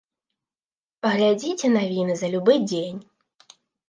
[1.05, 2.99] Паглядзіце навіны за любы дзень.